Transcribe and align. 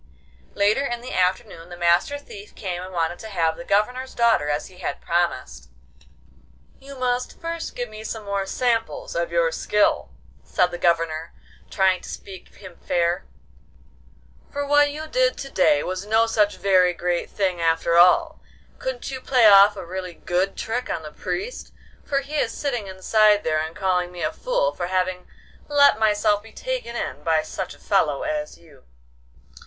Later 0.55 0.83
in 0.83 1.01
the 1.01 1.13
afternoon 1.13 1.69
the 1.69 1.77
Master 1.77 2.17
Thief 2.17 2.55
came 2.55 2.81
and 2.81 2.91
wanted 2.91 3.19
to 3.19 3.29
have 3.29 3.55
the 3.55 3.63
Governor's 3.63 4.15
daughter 4.15 4.49
as 4.49 4.65
he 4.65 4.79
had 4.79 4.99
promised. 4.99 5.69
'You 6.79 6.97
must 6.97 7.39
first 7.39 7.75
give 7.75 7.93
some 8.07 8.25
more 8.25 8.47
samples 8.47 9.15
of 9.15 9.31
your 9.31 9.51
skill,' 9.51 10.09
said 10.43 10.71
the 10.71 10.79
Governor, 10.79 11.35
trying 11.69 12.01
to 12.01 12.09
speak 12.09 12.49
him 12.55 12.77
fair, 12.77 13.27
'for 14.51 14.65
what 14.65 14.89
you 14.89 15.05
did 15.05 15.37
to 15.37 15.51
day 15.51 15.83
was 15.83 16.03
no 16.07 16.25
such 16.25 16.57
very 16.57 16.93
great 16.95 17.29
thing 17.29 17.61
after 17.61 17.95
all. 17.95 18.41
Couldn't 18.79 19.11
you 19.11 19.21
play 19.21 19.45
off 19.45 19.77
a 19.77 19.85
really 19.85 20.15
good 20.15 20.57
trick 20.57 20.89
on 20.89 21.03
the 21.03 21.11
Priest? 21.11 21.71
for 22.03 22.21
he 22.21 22.37
is 22.37 22.51
sitting 22.51 22.87
inside 22.87 23.43
there 23.43 23.59
and 23.59 23.75
calling 23.75 24.11
me 24.11 24.23
a 24.23 24.33
fool 24.33 24.73
for 24.73 24.87
having 24.87 25.27
let 25.67 25.99
myself 25.99 26.41
be 26.41 26.51
taken 26.51 26.95
in 26.95 27.21
by 27.21 27.43
such 27.43 27.75
a 27.75 27.79
fellow 27.79 28.23
as 28.23 28.57
you. 28.57 28.85